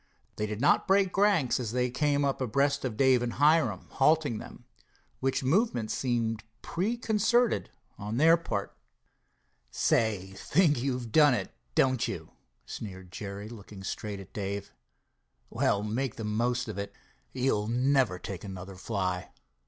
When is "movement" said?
5.43-5.91